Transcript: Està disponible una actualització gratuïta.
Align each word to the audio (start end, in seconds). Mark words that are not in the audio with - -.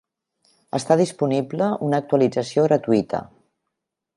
Està 0.77 0.95
disponible 1.01 1.67
una 1.89 1.99
actualització 2.05 2.67
gratuïta. 2.71 3.21